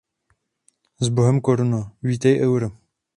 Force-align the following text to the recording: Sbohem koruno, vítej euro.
Sbohem 0.99 1.39
koruno, 1.41 1.81
vítej 2.01 2.39
euro. 2.41 2.71